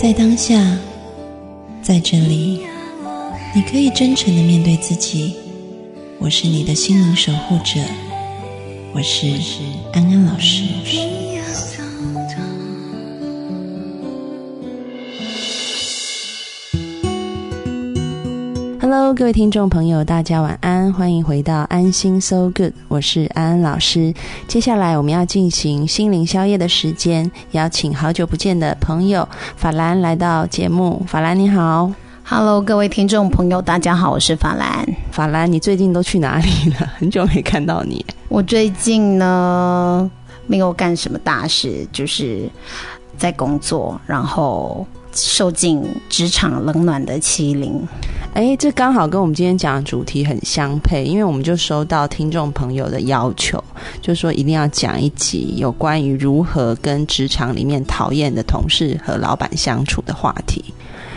[0.00, 0.58] 在当下，
[1.82, 2.62] 在这里，
[3.54, 5.34] 你可以真诚的面对自己。
[6.18, 7.82] 我是你的心灵守护者，
[8.94, 9.26] 我是
[9.92, 10.64] 安安老师。
[19.10, 24.14] Hello，各位听众朋友，大家晚安，欢迎回到安心 So Good，我是安安老师。
[24.46, 31.04] 接下来我们要进行心灵宵夜的时间，邀请好久不见的朋友法兰来到节目。
[31.08, 31.90] 法兰你好
[32.24, 34.86] ，Hello，各位听众朋友，大家好，我是法兰。
[35.10, 36.88] 法兰，你最近都去哪里了？
[36.96, 38.06] 很久没看到你。
[38.28, 40.08] 我最近呢，
[40.46, 42.48] 没有干什么大事，就是
[43.18, 44.86] 在工作，然后。
[45.12, 47.86] 受尽职场冷暖的欺凌，
[48.32, 53.62] 哎，这刚好跟我们今天讲的主题很相配，因为我们就收到听众朋友的要求，
[54.00, 60.64] 就说一定要讲一集有关于如何跟职场里面讨厌的同事和老板相处的话题。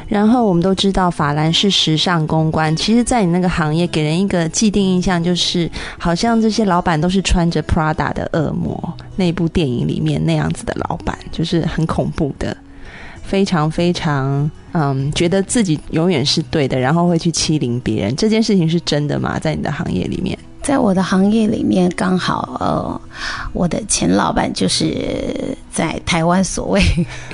[0.06, 12.56] 然后我们都知道法兰是时尚公关，其实，在你那个行业给人一个既定印象，就是好像这些老板都是穿着 Prada 的恶魔，那部电影里面那样子的老板，就是很恐怖的。
[13.24, 19.40] 非常非常，嗯，觉得自己永远是对的，然后会去欺凌别人，这件事情是真的吗？
[19.40, 20.38] 在你的行业里面？
[20.64, 23.02] 在我的行业里面，刚好呃，
[23.52, 26.82] 我的前老板就是在台湾所谓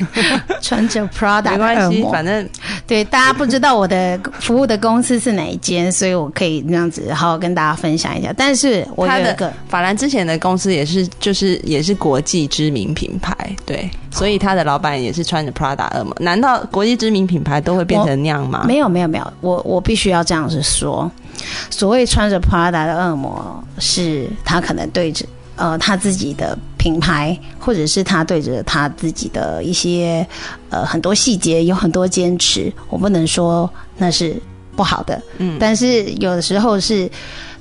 [0.61, 2.49] 穿着 Prada 的耳膜，反正
[2.87, 8.33] 对大家不知道我的服务的公司是哪一间，所以我可以那样子好好跟大家分享一下。
[8.35, 16.15] 但是我有一个法兰之前的公司也是，就是也是国际知名品牌，对，所以他的老板也是穿着 Prada 耳膜。
[16.19, 18.63] 难道国际知名品牌都会变成那样吗？
[18.65, 21.09] 没有没有没有，我我必须要这样子说。
[21.69, 30.25] 所谓穿着 Prada 的恶魔，是他可能对着呃他自己的品牌，或者是他对着他自己的一些
[30.69, 32.71] 呃很多细节有很多坚持。
[32.89, 34.35] 我不能说那是
[34.75, 37.09] 不好的，嗯，但是有的时候是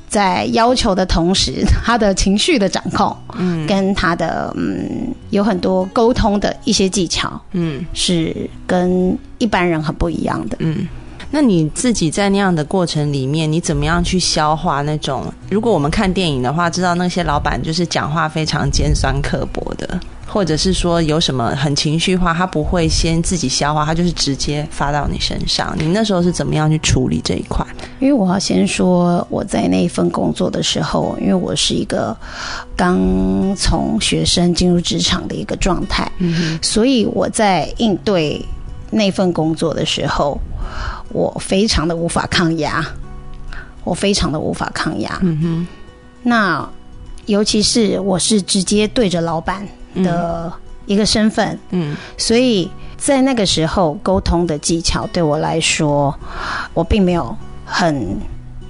[0.09, 10.87] 在要求的同时，他的情绪的掌控，嗯，跟他的嗯有很多沟通的一些技巧，嗯，是跟一般人很不一样的，嗯。
[11.31, 15.33] 那你自己在那样的过程里面，你怎么样去消化那种？
[15.51, 25.75] 如果我们看电影的话，知道那些老板就是讲话非常尖酸刻薄的，或者是说有什么很情绪化，他不会先自己消化，他就是直接发到你身上。
[25.79, 27.67] 你那时候是怎么样去处理这一块？
[28.01, 32.17] 因为我要先说我在那一份工作的时候，因为我是一个
[32.75, 32.99] 刚
[33.55, 38.43] 从学生进入职场的一个状态，嗯所以我在应对
[38.91, 40.39] 那份工作的时候。
[41.11, 42.85] 我非常的无法抗压，
[43.83, 45.19] 我非常的无法抗压。
[45.23, 45.67] 嗯哼，
[46.23, 46.69] 那
[47.25, 50.53] 尤其是我是直接对着老板的
[50.85, 56.15] 一个身份，嗯，所以在那个时候沟通的技巧对我来说，
[56.75, 57.35] 我并没有
[57.65, 58.21] 很。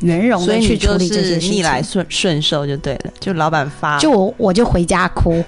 [0.00, 3.10] 圆融的去处理这些事情，逆来顺顺受就对了。
[3.18, 5.44] 就老板发，就我我就回家哭，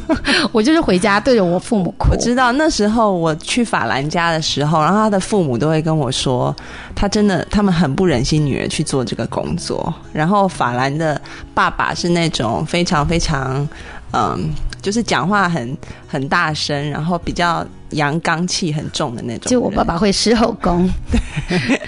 [0.52, 2.10] 我就是回家对着我父母哭。
[2.10, 6.54] 我知道那时候我去法兰家的时候，然后他的父母都会跟我说，
[6.94, 9.92] 他真的他们很不忍心女儿去做这个工作。
[10.12, 11.20] 然后法兰的
[11.54, 13.68] 爸爸是那种非常非常
[14.12, 14.52] 嗯。
[14.84, 15.74] 就是讲话很
[16.06, 19.50] 很大声，然后比较阳刚气很重的那种。
[19.50, 20.88] 就我爸爸会狮吼功，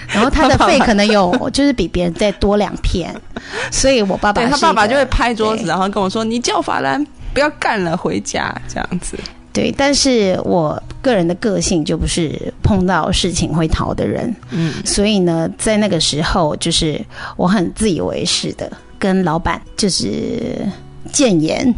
[0.07, 3.15] 然后他的 肺可能有，就是比别人再多两片，
[3.71, 9.17] 所以我爸爸他爸爸就会拍桌子，然后跟我说：“你叫法兰不要干了，回家。”这样子。
[9.53, 17.03] 对，但是我个人的个性就不是碰到事情会逃的人，嗯，所以呢，在那个时候，就是
[17.35, 20.59] 我很自以为是的跟老板就是
[21.11, 21.73] 谏言。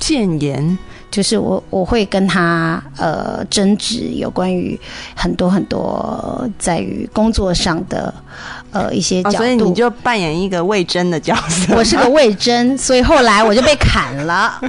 [0.00, 0.76] 谏言
[1.14, 4.76] 就是我我会跟他呃争执有关于
[5.14, 8.12] 很多很多在于工作上的。
[8.74, 11.74] 呃，一些角度，所以你就扮演一个魏征的角色。
[11.78, 14.60] 我是个魏征， 所以后来我就被砍了。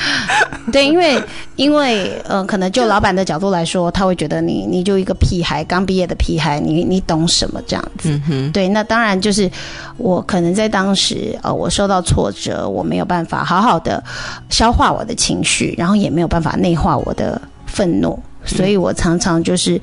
[0.70, 1.18] 对，因为
[1.56, 8.20] 因为呃，可能就老板的角度来说，他会觉得你你就一个屁孩，刚毕业的屁孩，你你懂什么这样子？
[8.52, 9.50] 对，那当然就是
[9.96, 14.02] 我可能在当时呃，我受到挫折，我没有办法好好的
[14.50, 19.80] 消化我的情绪，然后也没有办法内化我的愤怒，所以我常常就是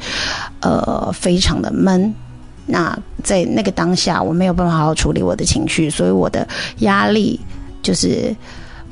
[0.59, 2.13] 呃，非常的闷。
[2.65, 6.48] 那在那个当下，我没有办法好好处理我的情绪，所以我的
[6.80, 7.39] 压力
[7.81, 8.33] 就是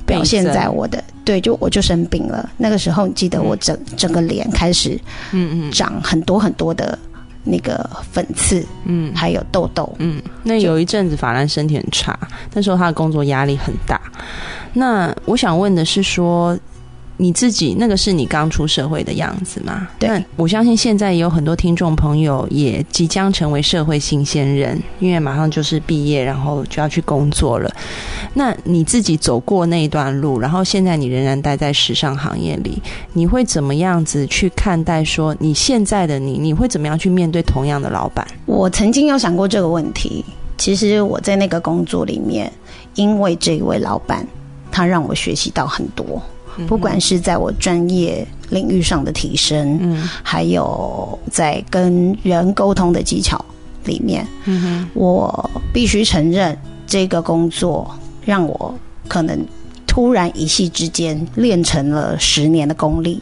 [0.06, 2.50] 表现在我的对，就我就生病了。
[2.58, 5.00] 那个时候，你记得我整整个脸开始
[5.32, 6.98] 嗯嗯长很多很多的
[7.44, 9.92] 那个粉刺，嗯还有痘痘。
[10.00, 10.22] 嗯。
[10.44, 12.20] 那有一阵子法兰身体很差，
[12.54, 14.00] 那时候他的工作压力很大。
[14.74, 16.58] 那我想问的是说。
[17.22, 19.88] 你自己那个是你刚出社会的样子嘛？
[20.00, 27.72] 对我相信现在也有很多听众朋友也即将成为社会新鲜人，因为马上就是毕业，然后就要去工作了。
[28.34, 32.82] 那你自己走过那一段路，然后现在你仍然待在时尚行业里，
[33.14, 36.40] 你会怎么样子去看待说你现在的你？
[36.40, 38.26] 你会怎么样去面对同样的老板？
[38.48, 40.26] 我曾经有想过这个问题。
[40.58, 42.52] 其实我在那个工作里面，
[42.96, 44.26] 因为这一位老板，
[44.72, 46.20] 他让我学习到很多。
[46.68, 53.44] 不管是在我专业领域上的提升，嗯还有在跟人沟通的技巧
[53.86, 57.90] 里面，嗯哼，我必须承认，这个工作
[58.26, 58.74] 让我
[59.08, 59.40] 可能
[59.88, 63.22] 突然一夕之间练成了十年的功力。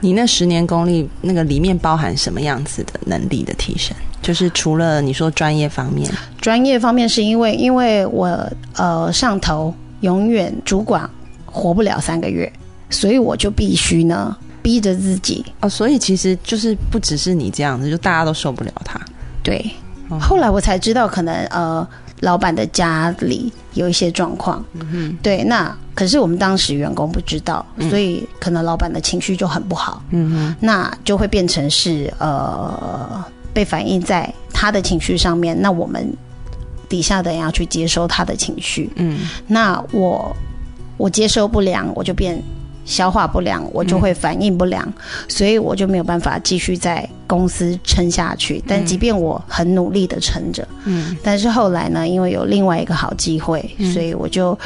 [0.00, 3.96] 你那十年功力，那个里面包含什么样子的能力的提升？
[4.22, 6.10] 就是除了你说专业方面，
[6.40, 8.28] 专业方面是因为，因为我
[8.74, 11.08] 呃上头永远主管
[11.56, 12.52] 活不了三个月，
[12.90, 15.42] 所以我就必须呢逼着自己。
[15.60, 19.00] 哦，所以其实就是不只是你这样子，就大家都受不了他。
[19.42, 19.64] 对。
[20.10, 20.18] 哦。
[20.20, 21.86] 后来我才知道，可能呃
[22.20, 36.12] 老板的家里有一些状况，嗯对，那可是我们当时员工不知道，所以可能老板的情绪就很不好，嗯哼，那就会变成是呃被反映在他的情绪上面，那我们
[36.88, 39.20] 底下的人要去接收他的情绪，嗯。
[39.46, 40.34] 那我
[40.96, 42.42] 我接收不良，我就变
[42.84, 44.86] 消化不良，我就会反应不良，
[45.28, 48.62] 所以我就没有办法继续在公司撑下去。
[48.66, 51.16] 但即便我很努力的撑着，嗯。
[51.22, 54.56] 但是后来呢，因为有另外一个好机会，所以我就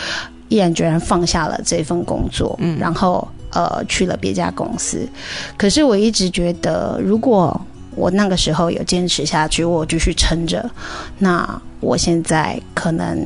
[0.49, 2.79] 毅然决然放下了这份工作，嗯。
[2.79, 5.09] 然后呃去了别家公司。
[5.56, 7.59] 可是我一直觉得，如果
[7.97, 10.71] 我那个时候有坚持下去，我继续撑着，
[11.19, 13.19] 那我现在可能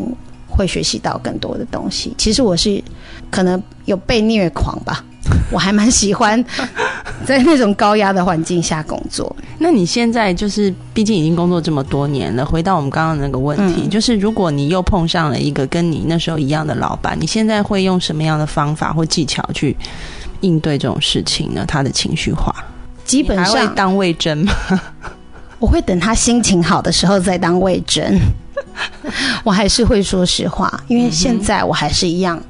[0.56, 2.14] 会学习到更多的东西。
[2.16, 2.82] 其实我是
[3.30, 5.04] 可能有被虐狂吧，
[5.50, 6.42] 我还蛮喜欢
[7.26, 9.34] 在那种高压的环境下工作。
[9.58, 19.76] 那你现在就是，毕竟已经工作这么多年了，回到我们刚刚那个问题，嗯就是如果你又碰上了一个跟你那时候一样的老板，你现在会用什么样的方法或技巧去
[20.40, 21.64] 应对这种事情呢？
[21.66, 22.54] 他的情绪化，
[23.04, 24.52] 基本上当魏征吗？
[25.60, 28.18] 我会等他心情好的时候再当魏征。
[29.44, 32.40] 我还是会说实话，因为现在我还是一样，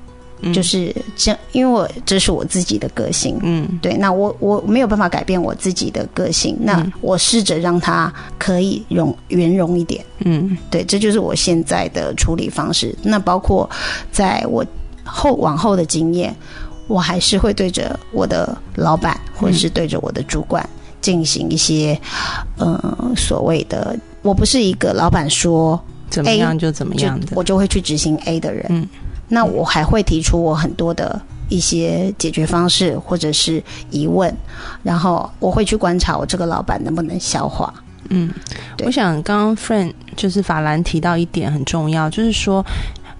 [0.40, 3.38] 嗯就是这，因为我这是我自己的个性。
[3.42, 10.04] 嗯对，那我我没有办法改变我自己的个性，那嗯我试着让他可以容圆融一点。
[10.20, 12.94] 嗯对，这就是我现在的处理方式。
[13.02, 13.68] 那包括
[14.12, 14.64] 在我
[15.04, 16.34] 后往后的经验，
[16.86, 20.68] 我还是会对着我的老板或者是对着我的主管
[21.00, 21.98] 进行一些，
[22.58, 25.82] 呃，所谓的我不是一个老板说
[26.14, 28.66] 怎么样就怎么样的，我就会去执行 A 的人。
[28.68, 28.88] 嗯
[29.26, 34.32] 那我还会提出我很多的一些解决方式或者是疑问，
[34.82, 37.72] 然后我会去观察我这个老板能不能消化。
[38.10, 38.30] 嗯，
[38.84, 42.64] 我想刚刚 friend 就是法兰提到一点很重要，就是说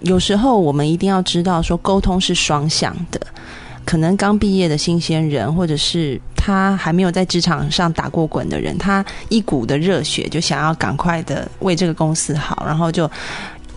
[0.01, 3.19] 有时候我们一定要知道说沟通是双向的。
[3.85, 13.09] 可能刚毕业的新鲜人，或者是他还没有在职场上打过滚的人，他一股的热血就想要赶快的为这个公司好，然后就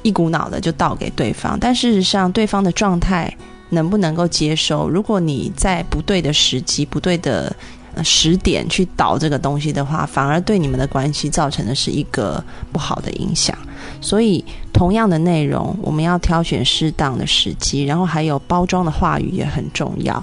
[0.03, 1.59] 一股脑的就倒给对方。
[1.61, 3.33] 但事实上，对方的状态
[3.69, 4.89] 能不能够接受？
[4.89, 7.55] 如果你在不对的时机、不对的
[7.95, 13.55] 呃时点去倒这个东西的话，反而对你们的关系造成的是一个不好的影响。
[14.01, 20.23] 所以，同样的内容，我们要挑选适当的时机，然后还有包装的话语也很重要。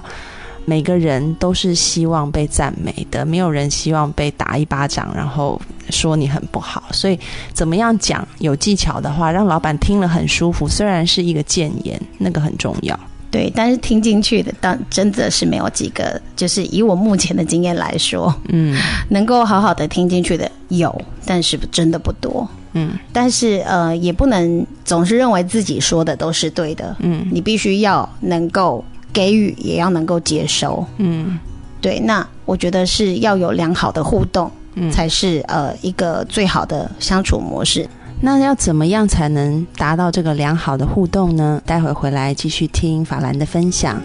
[0.68, 6.82] 每个人都是希望被赞美的，没有人希望被打一巴掌，然后说你很不好。
[6.90, 7.16] 所以，
[7.52, 12.98] 怎么样讲有技巧的话，让老板听了很舒服，虽然是一个谏言，那个很重要。
[13.30, 16.20] 对，但是听进去的，当真的是没有几个。
[16.34, 18.76] 就是以我目前的经验来说，嗯
[19.08, 22.48] 能够好好的听进去的有，但是真的不多。
[22.72, 26.94] 嗯但是呃，也不能总是认为自己说的都是对的。
[27.00, 30.84] 嗯你必须要能够给予，也要能够接收。
[30.98, 31.38] 嗯
[31.80, 34.90] 对，那我觉得是要有良好的互动，嗯。
[34.90, 37.88] 才是呃一个最好的相处模式。
[38.20, 41.60] 那要怎么样才能达到这个良好的互动呢？
[41.66, 44.00] 待会儿回来继续听法兰的分享。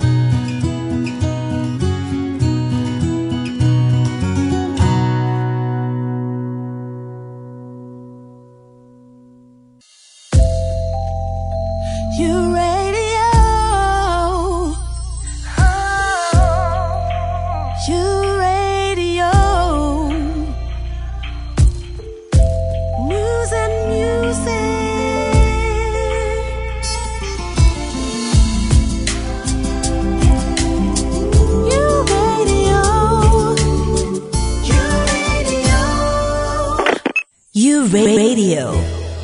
[37.93, 38.71] Radio,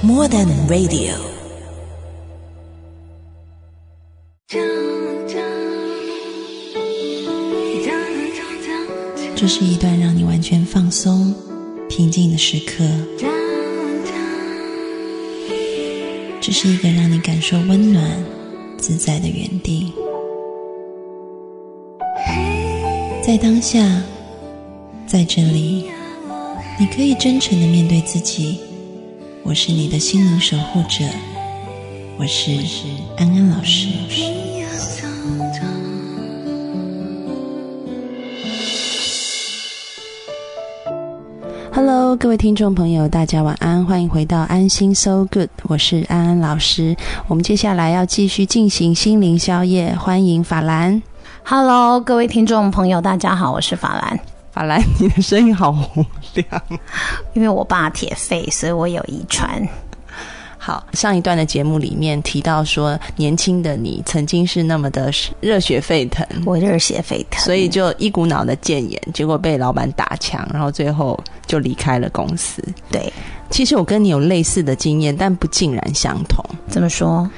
[0.03, 1.13] more than radio.
[9.37, 11.33] 这是一段让你完全放松、
[11.87, 12.83] 平静的时刻。
[16.41, 18.21] 这是一个让你感受温暖、
[18.77, 19.93] 自在的原地。
[23.21, 23.79] 在当下，
[25.05, 25.85] 在这里，
[26.79, 28.59] 你可以真诚的面对自己。
[29.41, 31.03] 我是你的心灵守护者，
[32.19, 32.51] 我是
[33.17, 33.87] 安安老师。
[41.73, 46.95] Hello，各位听众朋友，大家晚安，欢迎回到安心 So Good，我是安安老师。
[47.27, 51.01] 我们接下来要继续进行心灵宵夜，欢迎法兰。
[51.43, 54.36] Hello，各位听众朋友，大家好，我是法兰。
[54.57, 56.63] 法兰，你的声音好洪亮。
[57.33, 59.67] 因为我爸铁肺，所以我有遗传。
[60.57, 72.63] 好，上一段的节目里面提到说，年轻的你曾经是那么的热血沸腾，我热血沸腾，所以就一股脑的谏言，结果被老板打枪，然后最后就离开了公司。
[72.91, 73.13] 对，
[73.51, 76.43] 其实我跟你有类似的经验，但不尽然相同。
[76.67, 77.29] 怎么说？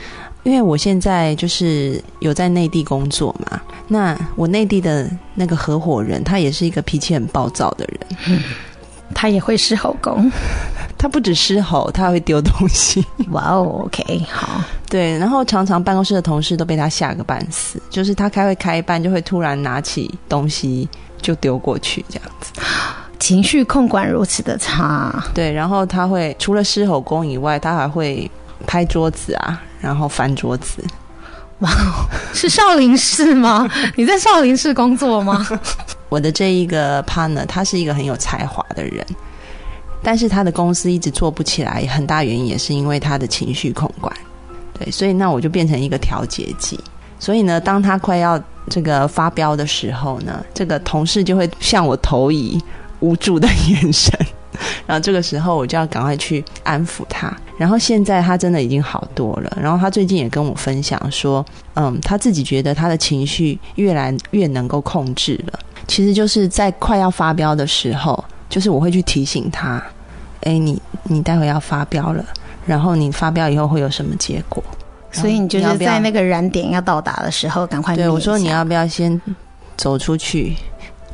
[0.50, 8.42] 因为我现在就是有在内地工作嘛，那我内地的那个合伙人，他也是一个脾气很暴躁的人。
[9.14, 10.32] 他也会狮吼功？
[10.98, 13.06] 他不止狮吼，他还会丢东西。
[13.30, 20.90] 哇哦，OK，好，对，然后常常办公室的同事都被他吓个半死，就是他开会开一半就会突然拿起东西
[21.22, 22.52] 就丢过去这样子。
[23.20, 28.30] 情绪控管如此的差，对，然后他会除了狮吼功以外，他还会
[28.66, 30.84] 拍桌子啊，然后翻桌子。
[31.60, 33.70] 哇哦，是少林寺吗？
[33.98, 35.46] 你在少林寺工作吗？
[36.08, 39.06] 我的这一个 partner，他是一个很有才华的人，
[40.02, 44.16] 但是他的公司一直做不起来，很大原因也是因为他的情绪控管。
[44.78, 46.80] 对，所以那我就变成一个调节剂。
[47.20, 52.58] 所以呢，当他快要这个发飙的时候呢，这个同事就会向我投以
[53.02, 54.18] 无助的眼神，
[54.86, 57.36] 然后这个时候我就要赶快去安抚他。
[57.58, 59.58] 然后现在他真的已经好多了。
[59.62, 65.60] 然后他最近也跟我分享说，嗯，他自己觉得他的情绪越来越能够控制了。
[65.88, 69.84] 其实就是在快要发飙的时候，就是我会去提醒他，
[70.42, 72.24] 哎，你你待会要发飙了，
[72.66, 74.64] 然后你发飙以后会有什么结果？
[75.12, 79.20] 所以你就是要在那个燃点要到达的时候，赶快对我说你要不要先
[79.76, 80.56] 走出去，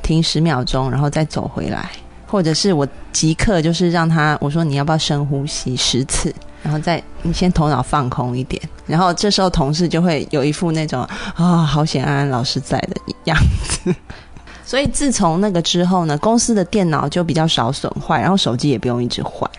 [0.03, 1.89] 停十秒钟，然后再走回来，
[2.35, 13.37] 或者是我即刻就是让他我说你要不要深呼吸十次，然后再你先头脑放空一点，然后这时候同事就会有一副那种啊、好险安安老师在的样
[13.69, 13.95] 子。
[14.67, 19.49] 所以自从那个之后呢，公司的电脑就比较少损坏，然后手机也不用一直换。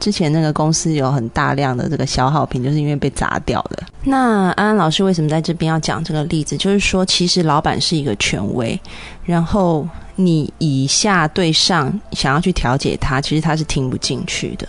[0.00, 3.84] 之前那个公司有很大量的这个消耗品，就是因为被砸掉的。
[4.02, 6.56] 那安安老师为什么在这边要讲这个例子？
[6.56, 8.78] 就是说，其实老板是一个权威，
[9.24, 14.66] 然后你以下对上想要去调解他，其实他是听不进去的。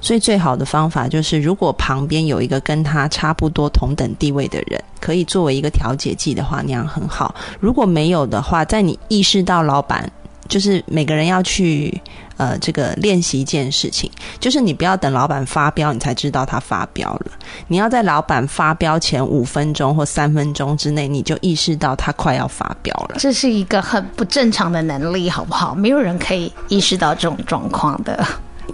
[0.00, 7.34] 所以最好的方法就是，如果旁边有一个跟他差不多同等地位的人，可以作为一个调解剂的话，那样很好。
[7.60, 10.10] 如果没有的话，在你意识到老板
[10.48, 12.00] 就是每个人要去
[12.36, 17.32] 呃这个练习一件事情，就是你不要等老板发飙，你才知道他发飙了。
[17.68, 23.16] 你要在老板发飙前五分钟或三分钟之内，你就意识到他快要发飙了。
[23.18, 25.74] 这是一个很不正常的能力，好不好？
[25.74, 28.26] 没有人可以意识到这种状况的。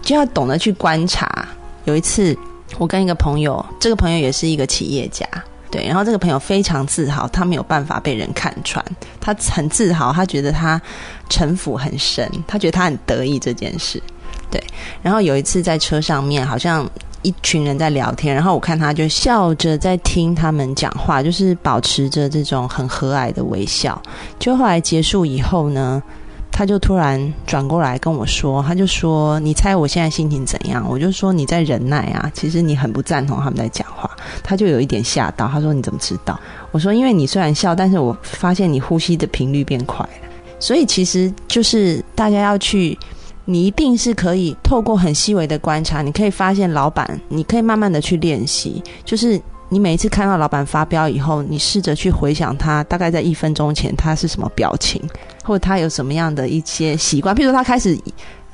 [0.03, 1.47] 就要懂得去观察。
[1.85, 2.37] 有一次，
[2.77, 5.27] 我跟一个朋友，这个朋友也是一个企业家，
[5.71, 8.85] 对，然后这个朋友非常自豪，他没有办法被人看穿，
[9.21, 10.81] 他很自豪，他觉得他
[11.29, 14.03] 城府很深，他觉得他很得意这件事，
[14.51, 14.63] 对。
[15.03, 16.89] 然后有一次在车上面，好像
[17.23, 24.01] 一群人在聊天，然后我看他就笑着在听他们讲话，就是保持着这种很和蔼的微笑。
[24.39, 26.03] 就后来结束以后呢，
[26.51, 34.11] 他就突然转过来跟我说，他就说：“你猜我现在心情怎样？”我就说：“你在忍耐啊，其实你很不赞同他们在讲话。”
[34.43, 36.39] 他就有一点吓到，他说：“你怎么知道？”
[36.73, 40.29] 我说：“因为你虽然笑，但是我发现你呼吸的频率变快了。
[40.59, 42.99] 所以其实就是大家要去，
[43.45, 55.03] 你一定是可以透过很细微的观察，你可以发现老板，你可以慢慢的去练习，就是你每一次看到老板发飙以后，你试着去回想他大概在一分钟前他是什么表情，
[55.45, 57.99] 或者他有什么样的一些习惯，譬如说他开始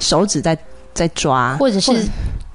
[0.00, 0.56] 手指在
[0.92, 1.92] 在抓，或者是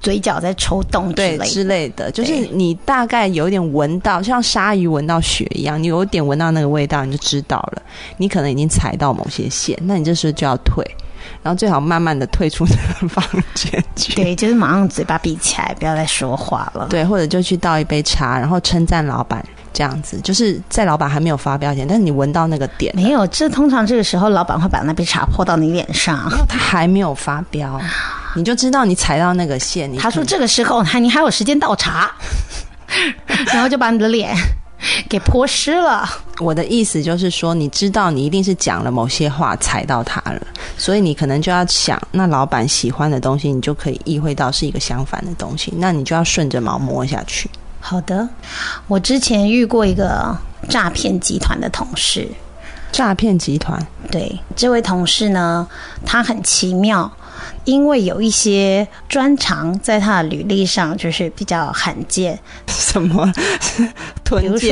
[0.00, 1.46] 嘴角在抽动之对类。
[1.46, 7.82] 之类的，就是你大概有一点闻到，像鲨鱼闻到血一样，你有点闻到那个味道，你就知道了，
[8.16, 10.82] 你可能已经踩到某些线，那你这时候就要退，
[11.42, 13.24] 然后最好慢慢的退出这个房
[13.54, 14.14] 间去。
[14.14, 16.86] 对，就是马上嘴巴闭起来，不要再说话了。
[16.88, 26.30] 对，或者就去倒一杯茶，然后称赞老板，这样子，就是在老板还没有发飙前，但是你闻到那个点，没有，这通常这个时候老板会把那杯茶泼到你脸上。
[26.48, 27.80] 他还没有发飙，
[28.34, 29.90] 你就知道你踩到那个线。
[29.90, 32.10] 你他说这个时候还你还有时间倒茶，
[33.52, 34.34] 然后就把你的脸
[35.08, 36.08] 给泼湿了。
[36.38, 40.40] 我的意思就是说，你知道你一定是讲了某些话踩到他了，
[40.78, 47.50] 所以你可能就要想，那老板喜欢的东西，你就可以意会到是一个相反的东西，那你就要顺着毛摸下去。
[47.80, 48.28] 好的，
[48.86, 50.36] 我之前遇过一个
[50.68, 52.28] 诈骗集团的同事，
[52.92, 55.66] 诈骗集团对这位同事呢，
[56.04, 57.10] 他很奇妙，
[57.64, 63.32] 因为有一些专长在他的履历上就是比较罕见， 什么
[64.24, 64.68] 比如说，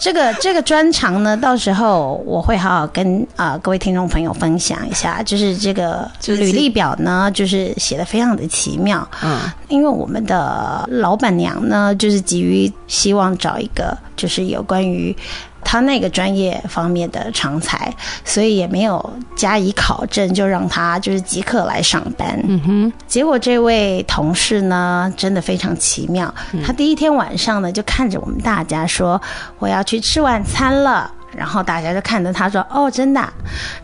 [0.00, 5.22] 这个这个专长呢，到时候我会好好跟啊、呃各位听众朋友分享一下。
[5.22, 9.08] 就是这个履历表呢，就是写的非常的奇妙。
[9.22, 15.16] 嗯，因为我们的老板娘呢，就是急于希望找一个就是有关于
[15.64, 17.92] 她那个专业方面的常才，
[18.24, 22.38] 所以也没有加以考证，就让他就是即刻来上班。
[22.44, 26.32] 嗯哼，结果这位同事呢，真的非常奇妙。
[26.64, 29.20] 他第一天晚上呢，就看着我们大家说
[29.58, 33.32] ：“我要去吃晚餐了。”然后大家就看着他说：“哦，真的啊、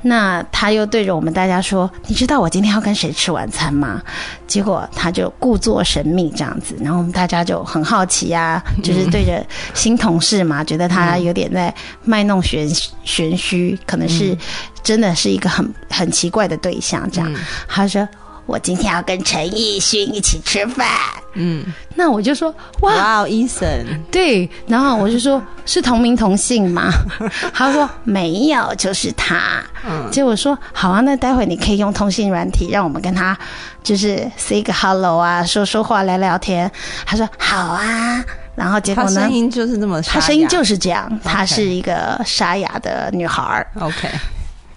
[0.02, 4.00] 那他又对着我们大家说：“你知道我今天要跟谁吃晚餐吗？”
[4.46, 11.72] 结果他就故作神秘这样子，然后我们大家就很好奇呀、就是对着新同事嘛，觉得他有点在
[12.04, 12.68] 卖弄玄
[13.04, 14.36] 玄虚，可能是
[14.82, 17.32] 真的是一个很很奇怪的对象这样。
[17.68, 18.06] 他说。
[18.50, 20.88] 我今天要跟陈奕迅一起吃饭，
[21.34, 26.90] 嗯，那我就说哇，哇哦，伊森，对，然后我就说是同名同姓吗？
[27.54, 29.62] 他说没有，就是他。
[29.88, 30.10] 嗯。
[30.10, 33.38] 结果说好啊，那待会你可以用通信软体，让我们跟他
[33.84, 36.68] 就是 say 个 hello 啊，说说话，聊聊天。
[37.06, 38.24] 他说好啊，
[38.56, 43.66] 然后结果呢他声，音就是这么他声音就是这样，她是一个沙哑的女孩儿。
[43.78, 44.08] OK，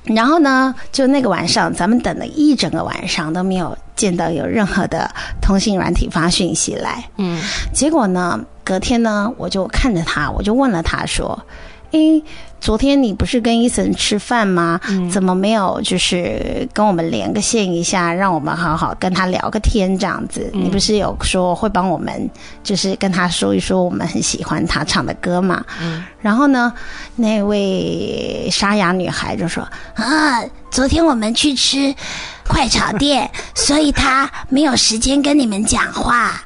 [0.04, 5.10] 然后呢，就那个晚上，咱们等了一整个晚上都没有见到有任何的
[5.42, 7.04] 通信软体发讯息来。
[7.18, 7.42] 嗯，
[7.74, 11.42] 结果呢，隔天呢，我就看着他，我就问了他说
[11.92, 12.22] ：“诶，
[12.64, 14.80] 昨天你不是跟伊森吃饭吗？
[15.12, 20.50] 怎么没有就是跟我们连个线一下，让我们好好跟他聊个天这样子？
[20.54, 22.30] 你不是有说会帮我们，
[22.64, 25.62] 就是跟他说一说我们很喜欢他唱的歌嘛？
[26.22, 26.72] 然后呢，
[27.18, 31.94] 那位沙哑女孩就说：啊，昨天我们去吃
[32.48, 36.42] 快炒店，所以他没有时间跟你们讲话。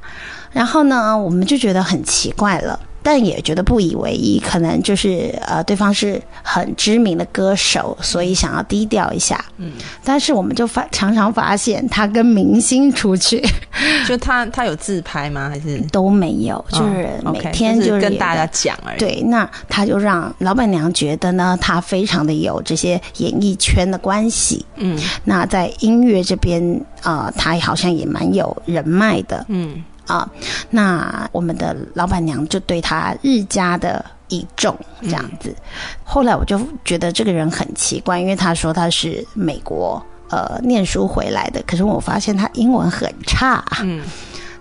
[0.51, 2.80] 然后呢，我们就觉得很奇怪了。
[3.10, 9.41] 但也觉得不以为意，可能就是呃，对方是很知名的歌手，所以想要低调一下。
[9.56, 9.72] 嗯，
[10.04, 13.41] 但是我们就发常常发现他跟明星出去
[14.06, 15.48] 就他他有自拍吗？
[15.50, 24.65] 还是都没有，就是哦每天就是跟大家讲而已。，对，那他就让老板娘觉得呢，他非常的有这些演艺圈的关系。
[24.76, 26.62] 嗯那在音乐这边
[27.02, 30.30] 啊、呃他好像也蛮有人脉的嗯啊、
[30.70, 35.56] 那我们的老板娘就对他日加的倚重，这样子。
[36.04, 43.63] 后来我就觉得这个人很奇怪，因为他说他是美国呃念书回来的，可是我发现他英文很差。
[43.82, 44.02] 嗯。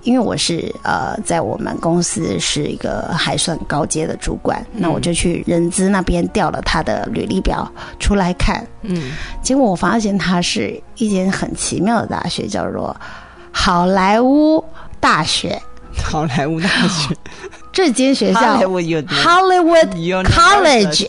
[0.03, 9.11] 因为我是呃，在我们公司是一个还算高阶的主管，那我就去人资那边调了他的履历表出来看，嗯，
[9.43, 12.97] 结果我发现他是一间很奇妙的大学，叫做
[13.51, 14.65] 好莱坞
[15.07, 15.63] 大学。
[16.03, 17.17] 好莱坞大学
[17.73, 21.09] 这间学校 Hollywood Hollywood College，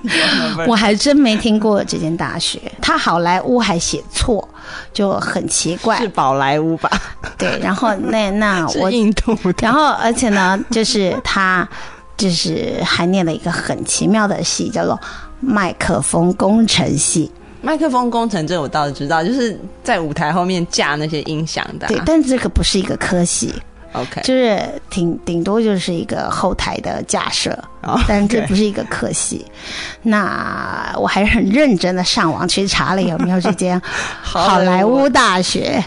[0.68, 2.60] 我还真没听过这间大学。
[2.82, 4.46] 他好莱坞还写错，
[4.92, 6.08] 就很奇怪是。
[6.08, 6.90] 宝莱坞吧？
[7.38, 9.54] 对，然后那 那我印度的。
[9.62, 11.66] 然后，而且呢，就是他
[12.18, 15.00] 就是还念了一个很奇妙的系，叫做
[15.40, 17.32] 麦克风工程系。
[17.62, 23.54] 麦克风工程这我倒是知道，就是在舞台后面架那些音响的啊、对，但这个不是一个科系
[23.92, 29.46] ，OK，就是顶顶多就是一个后台的架设，哦 但这不是一个科系。
[30.02, 33.80] 那我还是很认真的上网去查了有没有这间
[34.20, 35.82] 好莱坞大学。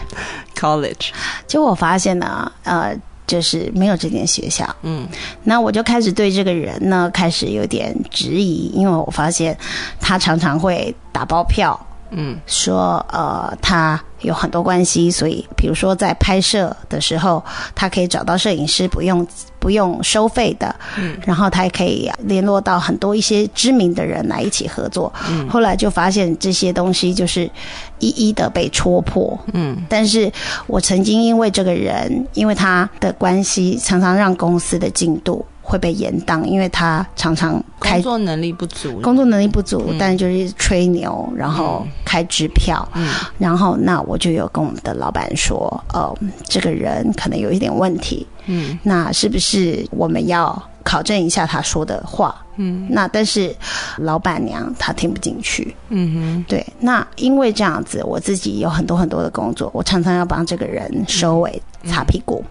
[0.58, 1.10] college，
[1.46, 4.64] 结果我发现呢，呃，就是没有这间学校。
[4.82, 5.06] 嗯
[5.42, 9.56] 那我就开始对这个人呢开始有点质疑，因为我发现
[10.00, 11.78] 他常常会打包票，
[12.10, 19.26] 嗯说呃他有很多关系，所以比如说在拍摄的时候，他可以找到摄影师不用
[19.66, 21.16] 不用收费的，嗯。
[21.26, 25.12] 然后他也可以联络到很多一些知名的人来一起合作。
[25.28, 25.48] 嗯。
[25.48, 27.50] 后来就发现这些东西就是
[27.98, 29.76] 一一的被戳破，嗯。
[29.88, 30.30] 但是
[30.68, 39.96] 我曾经因为这个人，因为他的关系，常常让公司的进度会被延宕，因为他常常开工作能力不足，工作能力不足，嗯。
[39.98, 43.08] 但就是吹牛，然后开支票，嗯。
[43.36, 48.78] 然后那我就有跟我们的老板说，呃，这个人可能有一点问题，嗯。
[48.82, 52.44] 那是不是我们要考证一下他说的话？
[52.56, 52.86] 嗯。
[52.90, 53.54] 那但是
[53.98, 56.44] 老板娘她听不进去，嗯哼。
[56.48, 62.44] 对，那因为这样子，我自己有很多很多的工作，我常常要帮这个人收尾、擦屁股，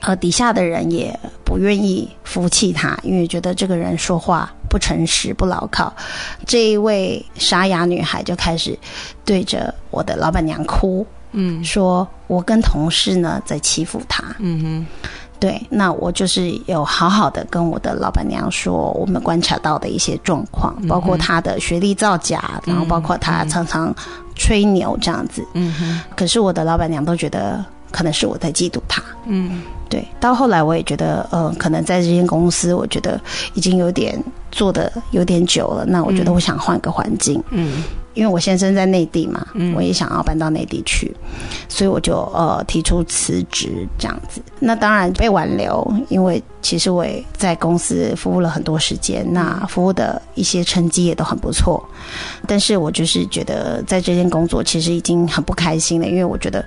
[0.00, 5.94] 呃，底下的人也不愿意服气他，因为觉得这个人说话不诚实、不牢靠。
[6.46, 8.78] 这一位沙哑女孩就开始
[9.24, 11.62] 对着我的老板娘哭，嗯。
[11.62, 14.24] 说我跟同事呢在欺负她。
[14.38, 14.86] 嗯
[15.42, 23.92] 对，那我就是有好好的跟我的老板娘说，我们观察到的一些状况，包括他的学历造假，然后包括他常常
[24.36, 25.44] 吹牛这样子。
[25.54, 29.02] 嗯哼可是我的老板娘都觉得可能是我在嫉妒她。
[29.26, 33.20] 嗯对，到后来我也觉得，呃，可能在这间公司，我觉得
[33.54, 34.16] 已经有点
[34.52, 35.84] 做的有点久了。
[35.84, 37.82] 那我觉得我想换个环境，嗯
[38.14, 41.10] 因为我先生在内地嘛，嗯我也想要搬到内地去，
[41.66, 44.42] 所以我就呃提出辞职这样子。
[44.60, 51.82] 那当然被挽留，因为其实我也在公司服务了很多时间，那服务的一些成绩也都很不错。
[52.46, 56.62] 但是我就是觉得在这件工作其实已经很不开心了，因为我觉得，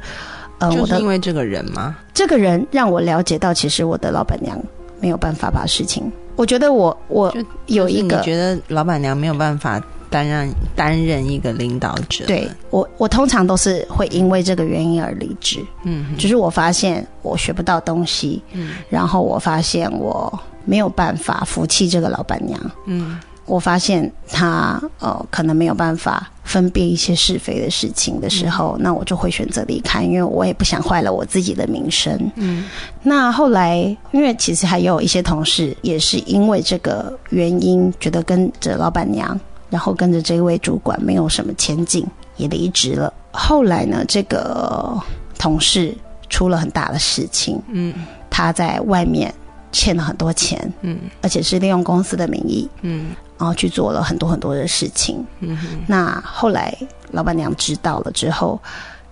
[0.58, 1.96] 呃，我的就是因为这个人吗？
[2.12, 4.60] 这个人让我了解到，其实我的老板娘
[5.00, 6.12] 没有办法把事情。
[6.36, 7.34] 我觉得我我
[7.68, 12.26] 有一个觉得老板娘没有办法担任担任一个领导者？
[12.26, 15.60] 对，我我通常都是会因为这个原因而离职。
[15.84, 32.32] 嗯哼就是我发现我学不到东西，嗯然后我发现我没有办法服气这个老板娘，嗯我发现他呃可能没有办法分辨一些是非的事情的时候，那我就会选择离开，因为我也不想坏了我自己的名声。
[32.36, 32.66] 嗯。
[33.04, 33.78] 那后来，
[34.12, 42.06] 因为其实还有一些同事也是因为这个原因，觉得跟着老板娘，然后跟着这位主管没有什么前景，
[42.38, 43.14] 也离职了。
[43.32, 45.00] 后来呢，这个
[45.38, 45.96] 同事
[46.30, 47.94] 出了很大的事情，嗯。
[48.30, 49.34] 他在外面
[49.72, 51.00] 欠了很多钱，嗯。
[51.22, 55.26] 而且是利用公司的名义，嗯然后去做了很多很多的事情。
[55.40, 56.76] 嗯那后来
[57.12, 58.60] 老板娘知道了之后，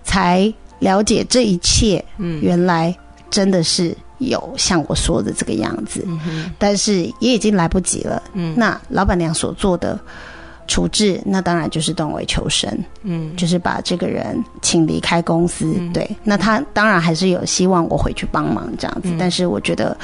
[0.02, 2.40] 才了解这一切，嗯。
[2.42, 2.96] 原来
[3.30, 8.22] 真的是有像我说的这个样子，嗯但是也已经来不及了。
[8.32, 8.54] 嗯。
[8.56, 9.98] 那老板娘所做的
[10.66, 12.70] 处置，那当然就是断尾求生，
[13.02, 15.74] 嗯就是把这个人请离开公司。
[15.78, 19.96] 嗯对，那他当然还是有希望我回去帮忙这样子，嗯但是我觉得。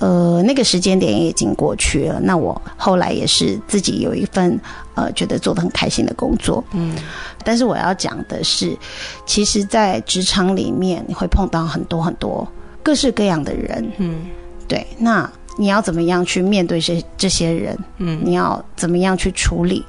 [0.00, 2.20] 呃，那个时间点也已经过去了。
[2.22, 4.56] 那我后来也是自己有一份
[4.94, 6.62] 呃，觉得做的很开心的工作。
[6.70, 6.94] 嗯
[7.42, 8.78] 但是我要讲的是，
[9.26, 12.46] 其实，在职场里面，你会碰到很多很多
[12.80, 13.92] 各式各样的人。
[13.98, 14.26] 嗯
[14.68, 17.76] 对，那你要怎么样去面对这这些人？
[17.96, 19.84] 嗯你要怎么样去处理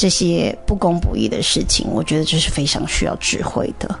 [0.00, 1.86] 这些不公不义的事情？
[1.90, 3.98] 我觉得这是非常需要智慧的。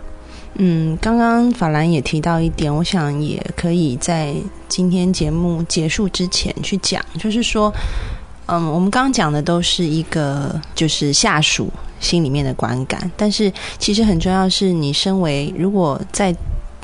[0.54, 4.34] 嗯，刚刚法兰也提到一点，我想也可以在
[4.66, 7.70] 今天节目结束之前去讲，就是说，
[8.46, 16.34] 嗯，我们刚刚讲的都是一个就是下属心里面的观感，但是其实很重要是你身为如果在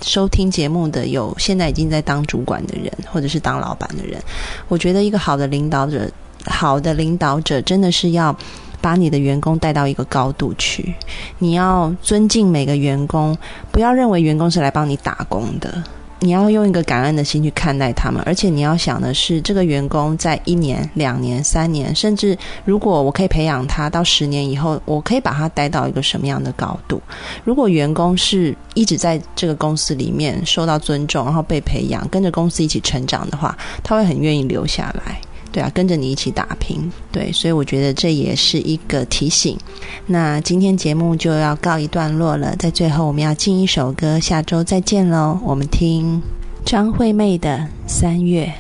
[0.03, 4.23] 收听节目的有现在已经在当主管的人，或者是当老板的人，
[4.69, 6.07] 我觉得一个好的领导者，
[6.45, 8.37] 好的领导者真的是要。
[8.81, 10.95] 把你的员工带到一个高度去，
[11.39, 13.37] 你要尊敬每个员工，
[13.71, 15.83] 不要认为员工是来帮你打工的。
[16.21, 26.99] 你要用一个感恩的心去看待他们，而且你要想的是，这个员工在一年、两年、三年，甚至如果我可以培养他到十年以后，我可以把他带到一个什么样的高度？
[27.45, 35.21] 如果员工是一直在这个公司里面受到尊重，然后被培养，跟着公司一起成长的话，他会很愿意留下来。
[35.57, 36.93] 对啊跟着你一起打拼。
[37.11, 39.57] 对所以我觉得这也是一个提醒。
[40.05, 46.21] 那今天节目就要告一段落了在最后我们要进一首歌下周再见喽我们听
[46.63, 48.53] 张惠妹的三月。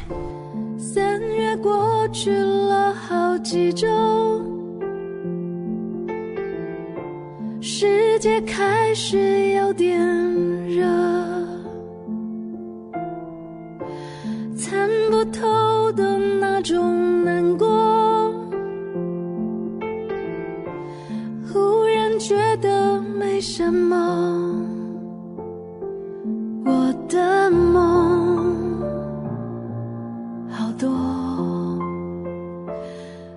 [0.79, 3.87] 三月过去了好几周
[7.61, 10.01] 世界开始有点
[10.67, 10.87] 热
[14.57, 15.66] 参不透。
[16.67, 17.69] 种难过，
[21.53, 23.95] 忽然觉得没什么。
[26.65, 28.83] 我的梦
[30.51, 30.91] 好多。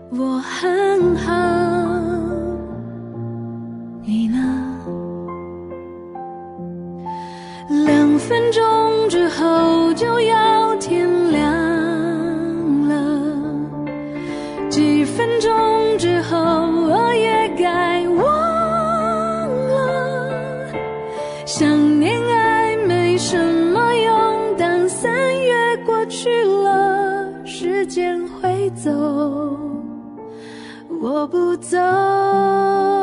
[0.09, 1.48] 我很好。
[28.71, 28.91] 走
[31.01, 32.98] 我不走。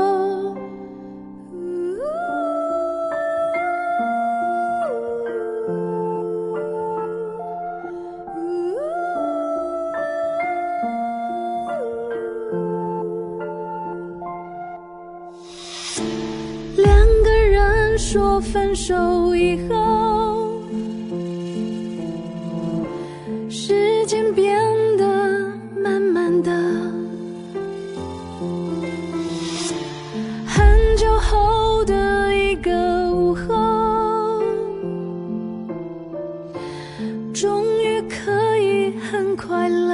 [37.37, 39.93] 终于可以很快乐。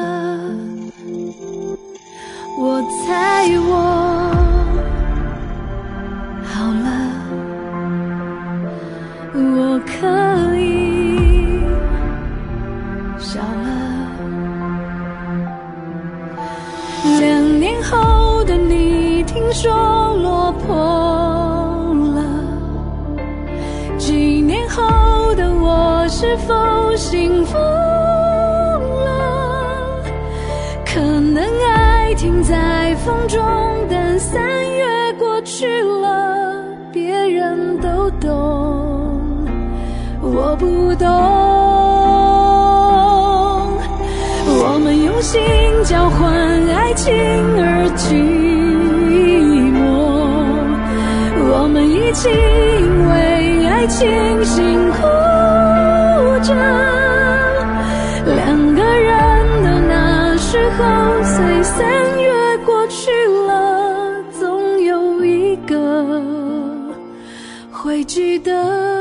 [2.57, 3.92] 我猜我。
[51.55, 55.03] 我们一起因为爱情辛苦
[56.43, 56.55] 着，
[58.25, 61.87] 两个人的那时候，随三
[62.21, 63.11] 月过去
[63.47, 66.23] 了，总有一个
[67.71, 68.92] 会记得。